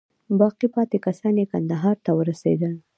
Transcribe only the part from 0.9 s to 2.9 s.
کسان یې کندهار ته ورسېدل.